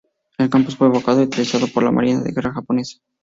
[0.39, 2.97] El campus fue evacuado y utilizado por la Marina de guerra japonesa.